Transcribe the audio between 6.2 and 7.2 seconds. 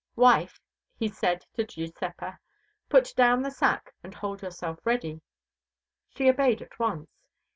obeyed at once.